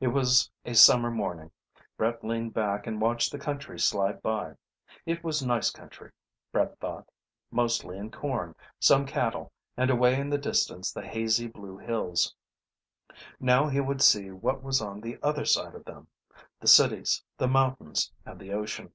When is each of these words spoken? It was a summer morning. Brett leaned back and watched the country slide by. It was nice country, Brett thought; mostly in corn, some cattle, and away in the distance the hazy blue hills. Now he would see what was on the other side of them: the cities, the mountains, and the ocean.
It 0.00 0.08
was 0.08 0.50
a 0.64 0.74
summer 0.74 1.08
morning. 1.08 1.52
Brett 1.96 2.24
leaned 2.24 2.52
back 2.52 2.84
and 2.88 3.00
watched 3.00 3.30
the 3.30 3.38
country 3.38 3.78
slide 3.78 4.20
by. 4.20 4.54
It 5.04 5.22
was 5.22 5.40
nice 5.40 5.70
country, 5.70 6.10
Brett 6.50 6.76
thought; 6.80 7.08
mostly 7.52 7.96
in 7.96 8.10
corn, 8.10 8.56
some 8.80 9.06
cattle, 9.06 9.52
and 9.76 9.88
away 9.88 10.18
in 10.18 10.30
the 10.30 10.36
distance 10.36 10.90
the 10.90 11.06
hazy 11.06 11.46
blue 11.46 11.78
hills. 11.78 12.34
Now 13.38 13.68
he 13.68 13.78
would 13.78 14.02
see 14.02 14.32
what 14.32 14.64
was 14.64 14.82
on 14.82 15.00
the 15.00 15.16
other 15.22 15.44
side 15.44 15.76
of 15.76 15.84
them: 15.84 16.08
the 16.58 16.66
cities, 16.66 17.22
the 17.38 17.46
mountains, 17.46 18.10
and 18.24 18.40
the 18.40 18.52
ocean. 18.52 18.92